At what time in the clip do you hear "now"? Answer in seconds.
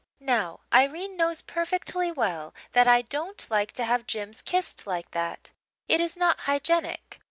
0.19-0.61